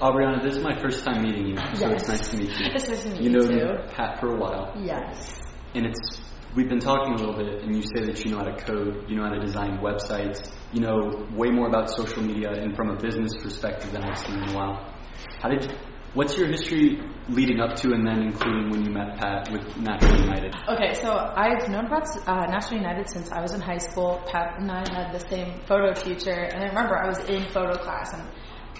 [0.00, 2.02] Aubriana, this is my first time meeting you, so Yes.
[2.02, 2.66] it's nice to meet you.
[2.74, 3.92] It's nice to meet you you know too.
[3.94, 5.38] Pat for a while, Yes.
[5.74, 6.20] and it's
[6.56, 9.04] we've been talking a little bit, and you say that you know how to code,
[9.08, 12.88] you know how to design websites, you know way more about social media and from
[12.90, 14.94] a business perspective than I've seen in a while.
[15.42, 15.70] How did you,
[16.14, 16.98] what's your history
[17.28, 20.54] leading up to and then including when you met Pat with Natural United?
[20.66, 24.22] Okay, so I've known about uh, Natural United since I was in high school.
[24.26, 27.76] Pat and I had the same photo teacher, and I remember I was in photo
[27.76, 28.26] class, and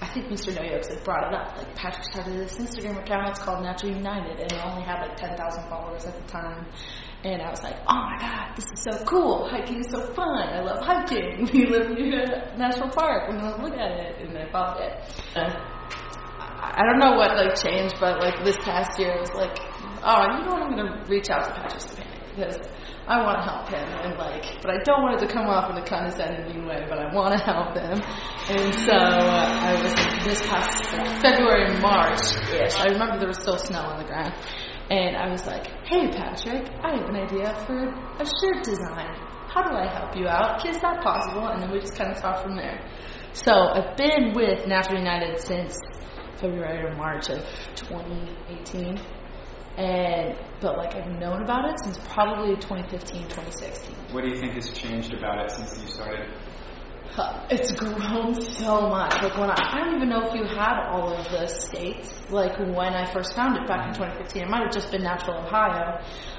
[0.01, 0.53] I think Mr.
[0.55, 1.57] Noyokes had brought it up.
[1.59, 3.29] Like Patrick started this Instagram account.
[3.29, 6.67] It's called Natural United, and it only had like ten thousand followers at the time.
[7.23, 9.47] And I was like, oh my god, this is so cool.
[9.51, 10.49] Hiking is so fun.
[10.49, 11.49] I love hiking.
[11.53, 13.29] We live near a national park.
[13.29, 15.25] I'm gonna look at it, and I followed it.
[15.37, 15.53] And
[16.63, 19.59] I don't know what like changed, but like this past year, I was like,
[20.03, 20.63] oh, you know what?
[20.63, 22.59] I'm gonna reach out to Patrick Stepanek because
[23.07, 25.71] I want to help him, and like, but I don't want it to come off
[25.71, 27.99] in a condescending way, but I want to help him.
[28.49, 29.93] And so uh, I was
[30.25, 30.85] this past
[31.21, 32.21] February, March.
[32.79, 34.35] I remember there was still snow on the ground,
[34.91, 39.11] and I was like, hey Patrick, I have an idea for a shirt design.
[39.51, 40.65] How do I help you out?
[40.65, 41.49] Is that possible?
[41.49, 42.79] And then we just kind of talked from there.
[43.33, 45.77] So I've been with Natural United since
[46.41, 47.45] February or March of
[47.75, 49.01] 2018.
[49.77, 53.95] And but like I've known about it since probably 2015, 2016.
[54.13, 56.29] What do you think has changed about it since you started?
[57.13, 59.21] Huh, It's grown so much.
[59.21, 62.15] Like when I, I don't even know if you had all of the states.
[62.31, 65.39] Like when I first found it back in 2015, it might have just been Natural
[65.39, 65.99] Ohio.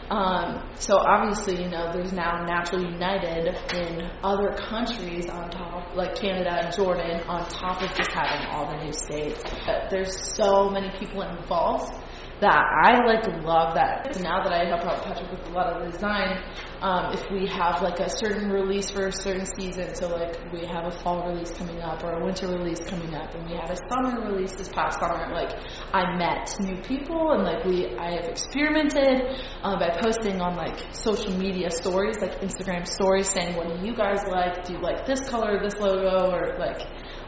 [0.10, 6.16] Um, so obviously, you know, there's now Natural United in other countries on top, like
[6.16, 9.44] Canada and Jordan, on top of just having all the new states.
[9.66, 11.94] But there's so many people involved
[12.42, 14.18] that I like love that.
[14.20, 16.42] Now that I help out Patrick with a lot of the design,
[16.82, 20.66] um, if we have like a certain release for a certain season, so like we
[20.66, 23.70] have a fall release coming up or a winter release coming up, and we had
[23.70, 25.54] a summer release this past summer, like
[25.94, 29.22] I met new people and like we I have experimented
[29.62, 33.96] um, by posting on like social media stories, like Instagram stories, saying what do you
[33.96, 34.66] guys like?
[34.66, 36.82] Do you like this color, this logo, or like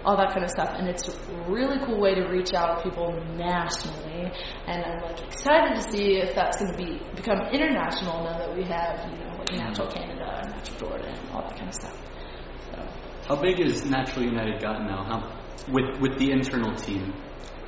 [0.05, 0.69] all that kind of stuff.
[0.77, 4.31] And it's a really cool way to reach out to people nationally.
[4.67, 8.55] And I'm like excited to see if that's going to be become international now that
[8.55, 11.75] we have you know like Natural Canada, and Natural Jordan, and all that kind of
[11.75, 11.97] stuff.
[12.71, 12.87] So
[13.27, 15.03] How big is Natural United gotten now?
[15.03, 15.39] How,
[15.71, 17.13] with with the internal team,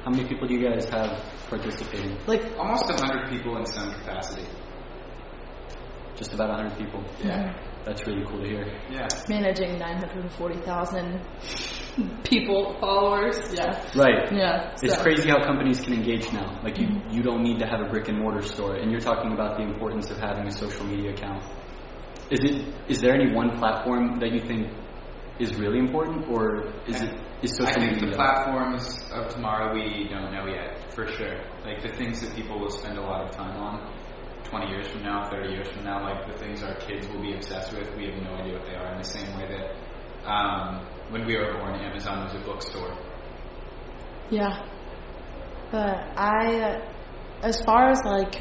[0.03, 2.17] how many people do you guys have participating?
[2.27, 4.47] like Almost 100 people in some capacity.
[6.15, 7.03] Just about 100 people.
[7.23, 7.53] Yeah.
[7.85, 8.65] That's really cool to hear.
[8.89, 9.07] Yeah.
[9.29, 11.21] managing 940,000
[12.23, 13.37] people followers.
[13.53, 13.81] Yeah.
[13.95, 14.31] Right.
[14.31, 14.75] Yeah.
[14.81, 16.59] It's so- crazy how companies can engage now.
[16.63, 19.31] Like you, you don't need to have a brick and mortar store, and you're talking
[19.31, 21.43] about the importance of having a social media account.
[22.31, 22.73] Is it?
[22.87, 24.71] Is there any one platform that you think
[25.39, 27.13] is really important, or is it?
[27.43, 28.09] Is I social think media?
[28.09, 31.37] the platforms of tomorrow we don't know yet, for sure.
[31.63, 33.93] Like the things that people will spend a lot of time on
[34.45, 37.33] 20 years from now, 30 years from now, like the things our kids will be
[37.33, 38.91] obsessed with, we have no idea what they are.
[38.93, 39.75] In the same way that
[40.25, 42.97] um, when we were born, Amazon was a bookstore.
[44.29, 44.65] Yeah.
[45.71, 46.91] But I, uh,
[47.43, 48.33] as far as like.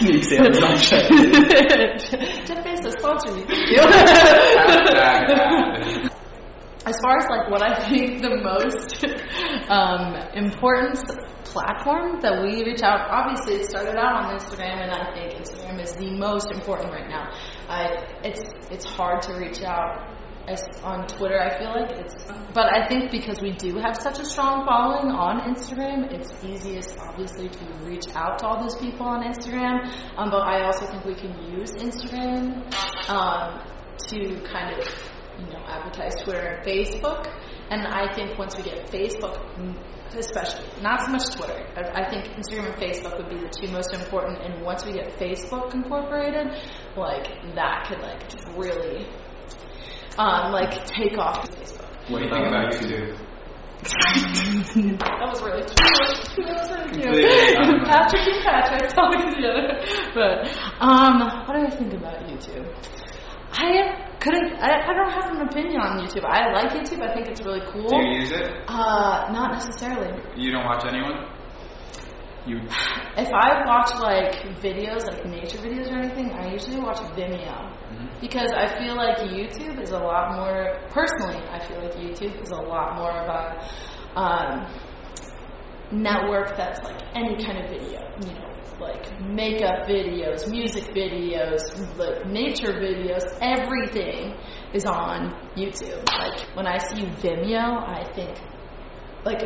[0.00, 1.08] Sneaks Amazon check.
[2.46, 3.44] Jeff Bezos sponsor me.
[6.86, 9.06] As far as like what I think the most
[9.70, 10.98] um, important
[11.44, 15.80] platform that we reach out, obviously it started out on Instagram, and I think Instagram
[15.80, 17.32] is the most important right now.
[17.70, 20.13] I it's it's hard to reach out as
[20.82, 21.40] on Twitter.
[21.40, 22.14] I feel like it's,
[22.52, 26.98] but I think because we do have such a strong following on Instagram, it's easiest
[26.98, 29.88] obviously to reach out to all those people on Instagram.
[30.16, 32.62] Um, but I also think we can use Instagram
[33.08, 33.60] um,
[34.08, 34.86] to kind of
[35.38, 37.26] you know, advertise Twitter and Facebook.
[37.70, 39.40] And I think once we get Facebook,
[40.14, 43.92] especially, not so much Twitter, I think Instagram and Facebook would be the two most
[43.94, 44.42] important.
[44.42, 46.48] And once we get Facebook incorporated,
[46.96, 49.08] like, that could, like, just really,
[50.18, 52.10] um, like, take off Facebook.
[52.10, 53.18] What do you think about YouTube?
[53.84, 55.76] That was really cute.
[55.76, 57.56] That was really Completely cute.
[57.58, 57.86] unrelated.
[57.86, 59.80] Patrick and Patrick talking together.
[60.14, 60.48] But
[60.80, 62.64] um, what do I think about YouTube?
[63.52, 64.54] I couldn't.
[64.58, 66.24] I, I don't have an opinion on YouTube.
[66.24, 67.02] I like YouTube.
[67.02, 67.88] I think it's really cool.
[67.88, 68.52] Do you use it?
[68.68, 70.10] Uh, not necessarily.
[70.36, 71.28] You don't watch anyone?
[72.46, 72.58] You,
[73.16, 77.73] If I watch like videos, like nature videos or anything, I usually watch Vimeo
[78.20, 80.80] because I feel like YouTube is a lot more.
[80.90, 84.66] Personally, I feel like YouTube is a lot more of a um,
[85.92, 88.00] network that's like any kind of video.
[88.26, 91.60] You know, like makeup videos, music videos,
[91.98, 93.22] like nature videos.
[93.40, 94.34] Everything
[94.72, 96.04] is on YouTube.
[96.06, 98.38] Like when I see Vimeo, I think
[99.24, 99.42] like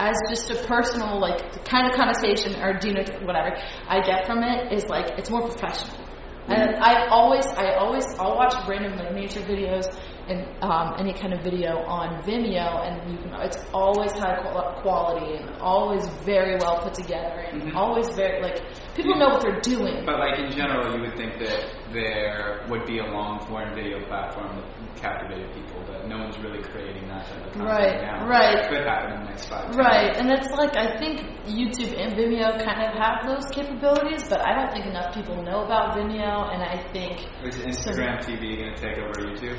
[0.00, 3.56] as just a personal like kind of connotation or do you know whatever
[3.86, 6.07] I get from it is like it's more professional.
[6.48, 9.84] And I always, I always, I'll watch random like nature videos
[10.28, 14.36] and um, any kind of video on Vimeo, and you can, it's always high
[14.82, 17.74] quality and always very well put together, and Mhm.
[17.76, 18.60] always very like
[18.94, 20.04] people know what they're doing.
[20.04, 24.04] But like in general, you would think that there would be a long form video
[24.06, 28.26] platform that captivated people, but no one's really creating that type of content Right, now.
[28.28, 28.58] right.
[28.58, 29.74] It could happen in the next five.
[29.76, 30.18] Right, years.
[30.18, 34.54] and it's like I think YouTube and Vimeo kind of have those capabilities, but I
[34.54, 38.80] don't think enough people know about Vimeo, and I think Is Instagram TV going to
[38.80, 39.58] take over YouTube?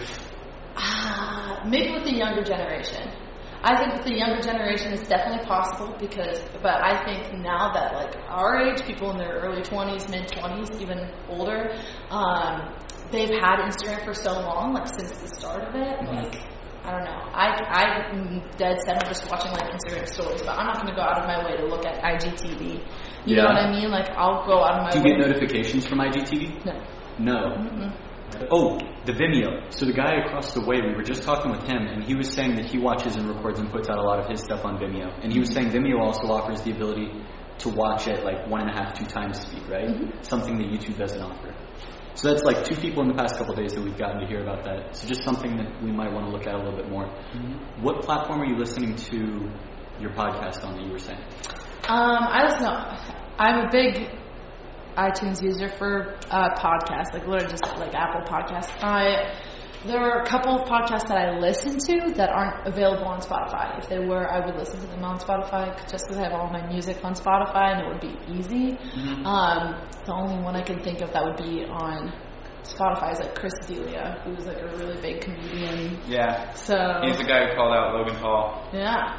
[0.81, 3.11] Ah, maybe with the younger generation.
[3.61, 7.93] I think with the younger generation it's definitely possible because, but I think now that
[7.93, 11.75] like our age, people in their early 20s, mid 20s, even older,
[12.09, 12.73] um,
[13.11, 15.99] they've had Instagram for so long, like since the start of it.
[16.07, 16.35] Like,
[16.85, 17.19] I don't know.
[17.35, 17.45] I
[17.83, 21.01] I'm dead set on just watching like Instagram stories, but I'm not going to go
[21.01, 22.79] out of my way to look at IGTV.
[23.25, 23.91] You know what I mean?
[23.91, 25.19] Like I'll go out of my Do you way.
[25.19, 26.63] get notifications from IGTV?
[26.65, 26.81] No.
[27.19, 27.35] No.
[27.59, 27.91] Mm-mm.
[28.51, 28.79] Oh,
[29.09, 29.73] the Vimeo.
[29.73, 32.31] So the guy across the way, we were just talking with him, and he was
[32.31, 34.77] saying that he watches and records and puts out a lot of his stuff on
[34.77, 35.09] Vimeo.
[35.23, 37.09] And he was saying Vimeo also offers the ability
[37.59, 39.89] to watch at like one and a half, two times speed, right?
[40.23, 41.55] Something that YouTube doesn't offer.
[42.13, 44.41] So that's like two people in the past couple days that we've gotten to hear
[44.41, 44.95] about that.
[44.95, 47.07] So just something that we might want to look at a little bit more.
[47.81, 49.49] What platform are you listening to
[49.99, 51.21] your podcast on that you were saying?
[51.87, 52.61] Um, I listen.
[52.63, 54.18] To, I'm a big
[54.97, 58.71] iTunes user for uh, podcasts, like literally just like Apple Podcasts.
[58.83, 59.35] I
[59.85, 63.77] there are a couple of podcasts that I listen to that aren't available on Spotify.
[63.79, 66.49] If they were, I would listen to them on Spotify just because I have all
[66.49, 68.77] my music on Spotify and it would be easy.
[69.23, 72.11] Um, the only one I can think of that would be on
[72.63, 75.97] Spotify is like Chris D'Elia, who's like a really big comedian.
[76.07, 76.51] Yeah.
[76.55, 78.67] So He's the guy who called out Logan Paul.
[78.73, 79.17] yeah,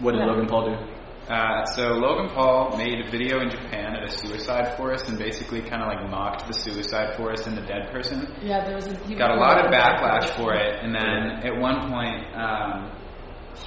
[0.00, 0.26] What did Yeah.
[0.26, 0.91] Logan Paul do?
[1.28, 5.60] Uh, so Logan Paul made a video in Japan at a suicide forest and basically
[5.60, 8.34] kind of like mocked the suicide forest and the dead person.
[8.42, 8.64] yeah.
[8.64, 11.88] There was a, he got a lot of backlash for it, and then at one
[11.90, 12.90] point, um,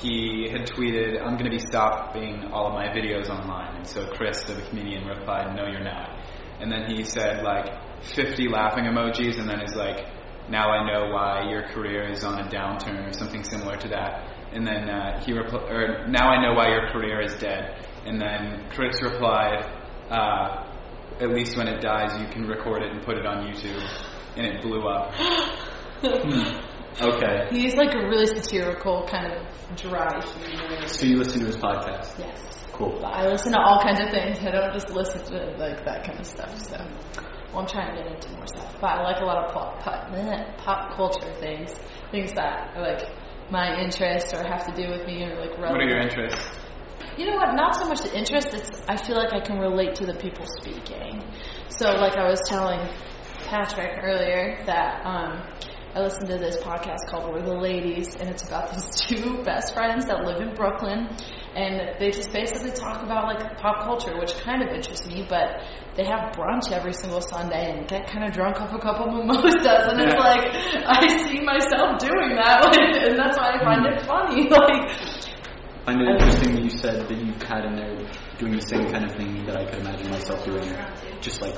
[0.01, 4.05] he had tweeted, "I'm going to be stopping all of my videos online." And so
[4.07, 6.09] Chris, the comedian, replied, "No, you're not."
[6.59, 7.69] And then he said like
[8.03, 10.05] 50 laughing emojis, and then is like,
[10.49, 14.34] "Now I know why your career is on a downturn," or something similar to that.
[14.55, 17.85] And then uh, he replied, or now I know why your career is dead.
[18.05, 19.65] And then Chris replied,
[20.09, 20.63] uh,
[21.19, 23.83] "At least when it dies, you can record it and put it on YouTube."
[24.37, 25.13] And it blew up.
[27.01, 27.47] Okay.
[27.51, 30.87] He's like a really satirical kind of dry humor.
[30.87, 32.17] So you listen to his podcast?
[32.17, 32.65] Yes.
[32.71, 32.99] Cool.
[33.01, 34.39] But I listen to all kinds of things.
[34.39, 36.57] I don't just listen to like that kind of stuff.
[36.57, 36.77] So,
[37.51, 38.77] well, I'm trying to get into more stuff.
[38.79, 40.09] But I like a lot of pop, pop,
[40.57, 41.75] pop culture things,
[42.11, 43.03] things that are like
[43.51, 45.71] my interests or have to do with me or like relevant.
[45.71, 46.59] What are your interests?
[47.17, 47.55] You know what?
[47.55, 48.53] Not so much the interest.
[48.53, 51.23] It's I feel like I can relate to the people speaking.
[51.69, 52.79] So, like I was telling
[53.45, 55.43] Patrick earlier that um,
[55.93, 59.73] I listened to this podcast called "We're the Ladies," and it's about these two best
[59.73, 61.07] friends that live in Brooklyn,
[61.55, 65.25] and they just basically talk about like pop culture, which kind of interests me.
[65.27, 65.63] But
[65.95, 69.63] they have brunch every single Sunday and get kind of drunk off a couple mimosas,
[69.63, 70.51] and it's like
[70.85, 73.93] I see myself doing that, like, and that's why I find hmm.
[73.93, 74.49] it funny.
[74.55, 75.25] Like.
[75.87, 77.95] I it interesting that you said that you've had in there
[78.39, 80.65] doing the same kind of thing that I could imagine myself doing,
[81.21, 81.53] just like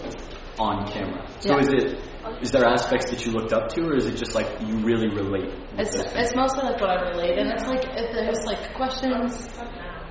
[0.59, 1.25] on camera.
[1.39, 1.59] So Yeah.
[1.59, 2.01] is it
[2.41, 5.07] is there aspects that you looked up to, or is it just like you really
[5.07, 5.53] relate?
[5.77, 9.47] It's, it's mostly like what I relate, and it's like if there's like questions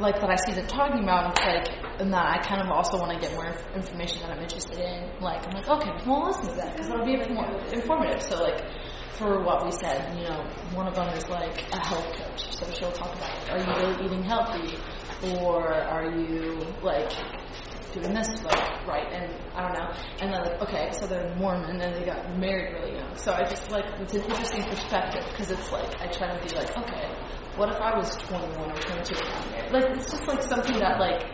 [0.00, 1.31] like that I see them talking about.
[1.37, 4.31] It's like and that I kind of also want to get more inf- information that
[4.31, 5.11] I'm interested in.
[5.21, 8.23] Like I'm like, okay, well, listen to that because it'll be more informative.
[8.23, 8.62] So like
[9.12, 12.71] for what we said, you know, one of them is like a health coach, so
[12.73, 14.76] she'll talk about are you really eating healthy,
[15.41, 17.11] or are you like
[17.93, 21.81] doing this like right and I don't know and then like okay so they're Mormon
[21.81, 25.50] and they got married really young so I just like it's an interesting perspective because
[25.50, 27.09] it's like I try to be like okay
[27.56, 30.78] what if I was 21 or 22 and got married like it's just like something
[30.78, 31.25] that like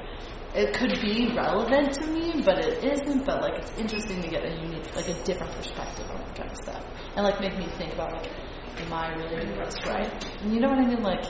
[0.55, 4.45] it could be relevant to me but it isn't but like it's interesting to get
[4.45, 6.85] a unique like a different perspective on that kind of stuff
[7.17, 8.31] and like make me think about like
[8.79, 11.25] am I really doing right and you know what I mean like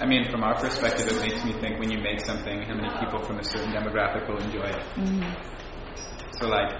[0.00, 2.88] I mean, from our perspective, it makes me think when you make something, how many
[2.98, 4.82] people from a certain demographic will enjoy it.
[4.96, 5.32] Mm-hmm.
[6.40, 6.72] So, like,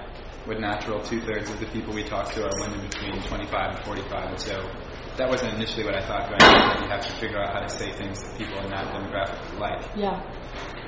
[0.47, 3.85] with natural, two thirds of the people we talk to are women between 25 and
[3.85, 4.31] 45.
[4.31, 4.71] And so,
[5.17, 7.69] that wasn't initially what I thought going in, you have to figure out how to
[7.69, 9.83] say things that people in that demographic like.
[9.97, 10.23] yeah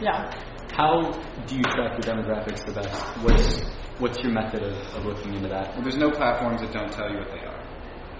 [0.00, 0.30] yeah
[0.72, 1.12] How
[1.46, 2.94] do you track your demographics the best?
[3.24, 3.60] What's
[3.98, 5.74] what's your method of, of looking into that?
[5.74, 7.60] Well, there's no platforms that don't tell you what they are.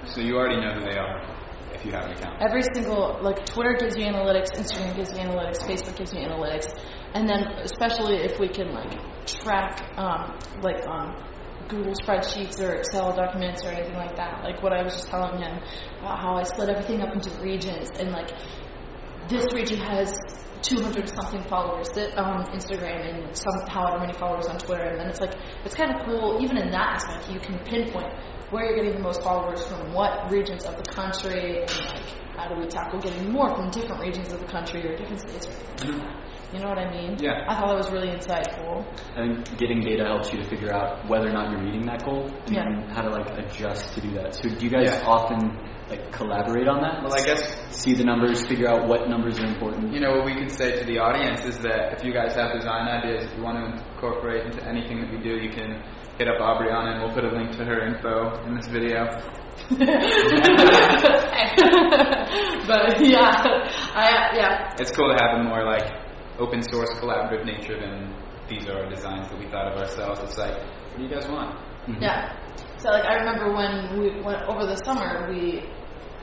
[0.04, 1.16] So, you already know who they are.
[1.72, 2.42] if you have an account.
[2.42, 6.66] Every single like Twitter gives you analytics, Instagram gives you analytics, Facebook gives you analytics,
[7.14, 8.92] and then especially if we can like
[9.26, 11.16] track um, like on
[11.72, 14.44] Google spreadsheets or Excel documents or anything like that.
[14.44, 15.58] Like what I was just telling him
[16.00, 18.30] about how I split everything up into regions and like
[19.28, 20.12] this region has
[20.62, 25.08] 200 something followers on um, Instagram and some however many followers on Twitter, and then
[25.08, 26.38] it's like it's kind of cool.
[26.40, 28.12] Even in that aspect, you can pinpoint
[28.50, 32.04] where you're getting the most followers from what regions of the country, and like
[32.36, 35.46] how do we tackle getting more from different regions of the country or different states
[35.46, 36.21] or anything like that.
[36.52, 37.16] You know what I mean?
[37.18, 37.44] Yeah.
[37.48, 38.84] I thought that was really insightful.
[39.16, 42.04] I think getting data helps you to figure out whether or not you're meeting that
[42.04, 42.94] goal and Yeah.
[42.94, 44.34] how to like adjust to do that.
[44.34, 45.06] So do you guys Yeah.
[45.08, 45.56] often
[45.88, 47.02] like collaborate on that?
[47.02, 47.40] Well, I guess
[47.74, 49.92] see the numbers, figure out what numbers are important.
[49.94, 52.52] you know what we can say to the audience is that if you guys have
[52.52, 55.82] design ideas you want to incorporate into anything that we do, you can
[56.18, 59.06] hit up Aubriana and we'll put a link to her info in this video.
[62.68, 63.32] but yeah,
[63.94, 64.74] I yeah.
[64.78, 65.88] It's cool to have a more like
[66.38, 68.14] open source collaborative nature than
[68.48, 70.20] these are our designs that we thought of ourselves.
[70.22, 71.58] It's like, what do you guys want?
[71.86, 72.00] Mhm.
[72.00, 72.36] Yeah.
[72.78, 75.62] So like I remember when we went over the summer, we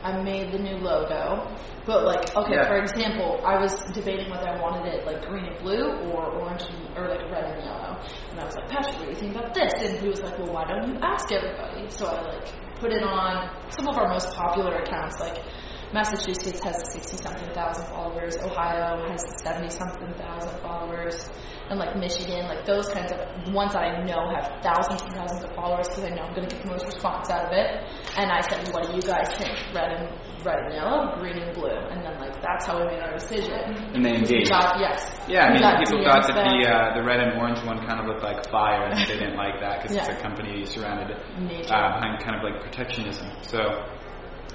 [0.01, 1.47] I made the new logo.
[1.85, 2.67] But like okay, Yeah.
[2.67, 6.63] for example, I was debating whether I wanted it like green and blue or orange
[6.63, 7.99] and, or like red and yellow.
[8.31, 9.73] And I was like, Patrick, what do you think about this?
[9.75, 11.89] And he was like, Well, why don't you ask everybody?
[11.89, 12.47] So I like
[12.79, 15.39] put it on some of our most popular accounts, like
[15.93, 21.29] Massachusetts has 60 something thousand followers, Ohio has 70 something thousand followers,
[21.69, 25.43] and like Michigan, like those kinds of ones that I know have thousands and thousands
[25.43, 27.85] of followers because I know I'm going to get the most response out of it.
[28.17, 29.53] And I said, what do you guys think?
[29.73, 30.09] Red and
[30.45, 33.59] red and yellow, green and blue, and then like that's how we made our decision.
[33.93, 34.49] And they engage.
[34.49, 35.09] Got, yes.
[35.27, 38.05] Yeah, I mean, people thought that the uh, the red and orange one kind of
[38.05, 42.21] looked like fire, and they didn't like that because it's a company surrounded uh, behind
[42.23, 43.27] kind of like protectionism.
[43.41, 43.59] So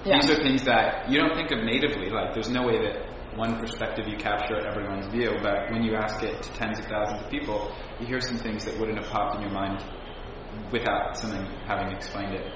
[0.05, 0.21] yeah.
[0.21, 2.11] these are things that you don't think of natively.
[2.11, 6.23] Like, there's no way that one perspective you capture everyone's view, but when you ask
[6.23, 9.37] it to tens of thousands of people, you hear some things that wouldn't have popped
[9.37, 9.83] in your mind
[10.71, 12.47] without someone having explained it.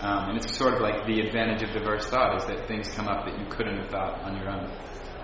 [0.00, 3.08] Um, and it's sort of like the advantage of diverse thought is that things come
[3.08, 4.70] up that you couldn't have thought on your own.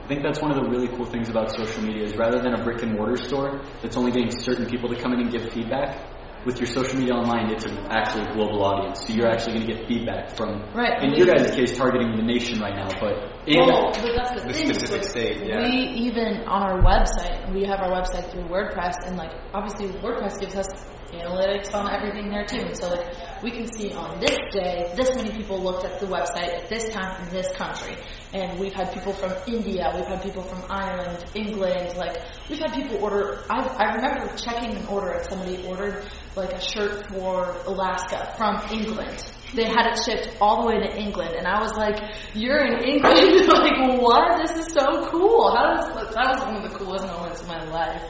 [0.03, 2.55] I think that's one of the really cool things about social media is rather than
[2.55, 5.53] a brick and mortar store that's only getting certain people to come in and give
[5.53, 6.05] feedback,
[6.45, 9.05] with your social media online, it's an actual global audience.
[9.07, 11.03] So you're actually going to get feedback from, Right.
[11.03, 14.49] in your guys' case, targeting the nation right now, but in Well, but that's the,
[14.49, 14.75] The thing.
[14.75, 15.59] specific state, yeah.
[15.69, 15.77] We
[16.09, 20.57] even on our website, we have our website through WordPress, and like obviously WordPress gives
[20.57, 20.67] us
[21.13, 22.73] analytics on everything there too.
[22.75, 26.55] So like we can see on this day, this many people looked at the website
[26.55, 27.97] at this time in this country,
[28.33, 32.17] and we've had people from India, we've had people from Ireland, England, like
[32.49, 33.45] we've had people order.
[33.51, 38.57] I I remember checking an order and somebody ordered like a shirt for Alaska from
[38.73, 39.33] England.
[39.55, 41.99] They had it shipped all the way to England, and I was like,
[42.35, 43.49] "You're in England?
[43.49, 44.39] like what?
[44.43, 45.51] This is so cool!
[45.55, 48.03] How does that was one of the coolest moments of my life."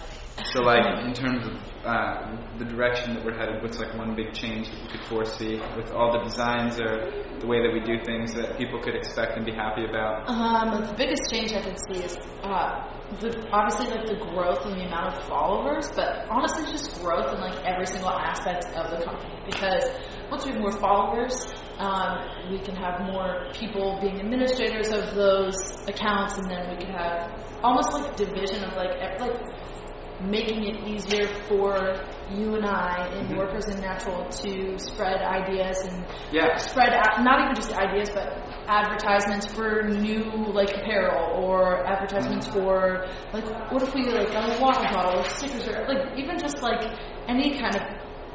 [0.53, 4.35] So, like, in terms of uh, the direction that we're headed, what's like one big
[4.35, 7.11] change that you could foresee with all the designs or
[7.41, 10.29] the way that we do things that people could expect and be happy about?
[10.29, 12.85] Um, the biggest change I can see is uh,
[13.21, 17.41] the, obviously like the growth and the amount of followers, but honestly just growth in
[17.41, 19.41] like every single aspect of the company.
[19.47, 19.85] Because
[20.31, 21.33] once we have more followers,
[21.79, 25.57] um, we can have more people being administrators of those
[25.89, 27.33] accounts, and then we can have
[27.63, 29.41] almost like division of like like
[30.23, 31.95] making it easier for
[32.31, 33.37] you and I and Mhm.
[33.39, 36.55] workers in natural to spread ideas and Yeah.
[36.57, 40.23] spread out, not even just ideas, but advertisements for new
[40.53, 45.87] like apparel or advertisements for like what if we like a water bottle stickers or
[45.89, 46.83] like even just like
[47.29, 47.83] any kind of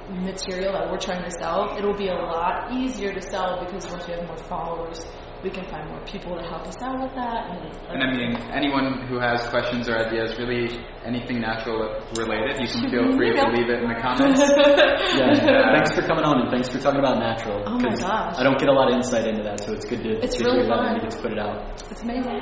[0.09, 4.05] material that we're trying to sell, it'll be a lot easier to sell because once
[4.07, 4.99] we have more followers,
[5.45, 7.45] we can find more people to help us out with that.
[7.53, 12.67] And, and I mean, anyone who has questions or ideas, really anything natural related, you
[12.67, 14.41] can feel free to leave it in the comments.
[14.41, 17.61] yeah, thanks for coming on and thanks for talking about natural.
[17.67, 18.35] Oh my gosh.
[18.39, 20.45] I don't get a lot of insight into that, so it's good to, it's to
[20.45, 20.83] really hear fun.
[20.83, 21.79] that and you get to put it out.
[21.91, 22.41] It's amazing.